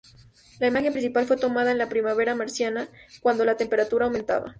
La 0.57 0.65
imagen 0.65 0.93
principal 0.93 1.27
fue 1.27 1.37
tomada 1.37 1.71
en 1.71 1.77
la 1.77 1.87
primavera 1.87 2.33
marciana, 2.33 2.87
cuando 3.21 3.45
la 3.45 3.55
temperatura 3.57 4.05
aumentaba. 4.07 4.49